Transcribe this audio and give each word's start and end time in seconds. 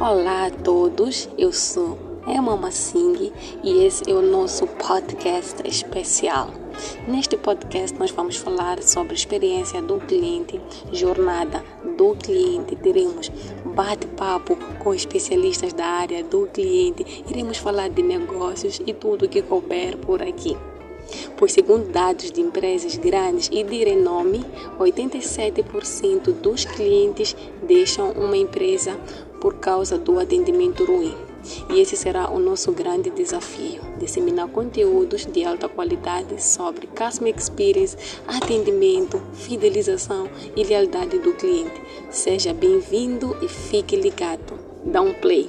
Olá 0.00 0.46
a 0.46 0.50
todos, 0.52 1.28
eu 1.36 1.52
sou 1.52 1.98
Emma 2.24 2.56
Massing 2.56 3.32
e 3.64 3.84
esse 3.84 4.08
é 4.08 4.14
o 4.14 4.22
nosso 4.22 4.64
podcast 4.64 5.56
especial. 5.66 6.52
Neste 7.08 7.36
podcast 7.36 7.98
nós 7.98 8.12
vamos 8.12 8.36
falar 8.36 8.80
sobre 8.80 9.14
experiência 9.14 9.82
do 9.82 9.98
cliente, 9.98 10.60
jornada 10.92 11.64
do 11.96 12.14
cliente, 12.14 12.76
teremos 12.76 13.28
bate-papo 13.74 14.56
com 14.78 14.94
especialistas 14.94 15.72
da 15.72 15.86
área 15.86 16.22
do 16.22 16.46
cliente, 16.46 17.24
iremos 17.28 17.58
falar 17.58 17.90
de 17.90 18.00
negócios 18.00 18.80
e 18.86 18.94
tudo 18.94 19.28
que 19.28 19.42
couber 19.42 19.96
por 19.96 20.22
aqui 20.22 20.56
pois, 21.36 21.52
segundo 21.52 21.90
dados 21.90 22.30
de 22.30 22.40
empresas 22.40 22.96
grandes 22.96 23.48
e 23.52 23.62
de 23.62 23.84
renome, 23.84 24.44
87% 24.78 26.32
dos 26.32 26.64
clientes 26.64 27.36
deixam 27.62 28.10
uma 28.12 28.36
empresa 28.36 28.98
por 29.40 29.54
causa 29.54 29.98
do 29.98 30.18
atendimento 30.18 30.84
ruim. 30.84 31.14
E 31.70 31.80
esse 31.80 31.96
será 31.96 32.30
o 32.30 32.38
nosso 32.38 32.72
grande 32.72 33.10
desafio: 33.10 33.80
disseminar 33.98 34.48
conteúdos 34.48 35.24
de 35.26 35.44
alta 35.44 35.68
qualidade 35.68 36.42
sobre 36.42 36.86
Customer 36.88 37.34
Experience, 37.34 37.96
atendimento, 38.26 39.22
fidelização 39.34 40.28
e 40.56 40.64
lealdade 40.64 41.18
do 41.18 41.32
cliente. 41.34 41.80
Seja 42.10 42.52
bem-vindo 42.52 43.36
e 43.42 43.48
fique 43.48 43.96
ligado. 43.96 44.58
Dá 44.84 45.00
um 45.00 45.14
play. 45.14 45.48